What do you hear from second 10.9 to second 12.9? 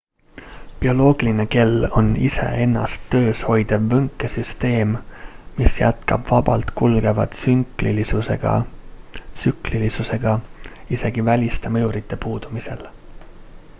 isegi väliste mõjurite puudumisel